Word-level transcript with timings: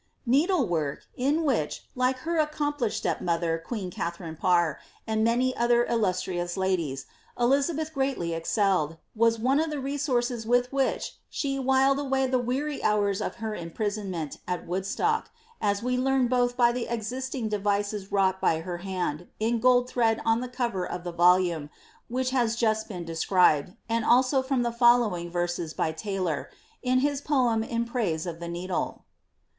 Needle 0.25 0.67
work, 0.67 1.05
in 1.15 1.43
which, 1.43 1.83
like 1.93 2.17
her 2.25 2.39
accomplished 2.39 2.97
stepmother, 2.97 3.63
queea 3.63 3.91
Katliarine 3.93 4.35
Parr, 4.35 4.79
and 5.05 5.23
many 5.23 5.55
other 5.55 5.85
illustrious 5.85 6.57
ladies, 6.57 7.05
Elizabeth 7.39 7.93
greatly 7.93 8.33
ex 8.33 8.49
celled, 8.51 8.97
was 9.13 9.37
one 9.37 9.59
of 9.59 9.69
the 9.69 9.79
resources 9.79 10.43
with 10.43 10.73
which 10.73 11.17
she 11.29 11.59
wiled 11.59 11.99
away 11.99 12.25
the 12.25 12.39
weary 12.39 12.81
hours 12.81 13.21
of 13.21 13.35
her 13.35 13.53
imprisonment 13.53 14.39
at 14.47 14.65
Woodstock, 14.65 15.29
as 15.61 15.83
we 15.83 15.99
learn 15.99 16.27
both 16.27 16.57
by 16.57 16.71
the 16.71 16.89
ex 16.89 17.11
isting 17.11 17.47
devices 17.47 18.11
wrought 18.11 18.41
by 18.41 18.61
her 18.61 18.77
hand, 18.77 19.27
in 19.39 19.59
gold 19.59 19.87
thread 19.87 20.19
on 20.25 20.39
the 20.41 20.47
cover 20.49 20.83
of 20.83 21.05
ihe 21.05 21.13
volume, 21.15 21.69
which 22.07 22.31
has 22.31 22.55
just 22.55 22.87
been 22.87 23.05
described, 23.05 23.73
and 23.87 24.03
also 24.03 24.41
from 24.41 24.63
the 24.63 24.71
following 24.73 25.29
verses, 25.29 25.75
by 25.75 25.91
Taylor, 25.91 26.49
in 26.81 27.01
his 27.01 27.21
poem 27.21 27.61
in 27.63 27.85
praise 27.85 28.25
of 28.25 28.39
the 28.39 28.47
needle. 28.49 29.05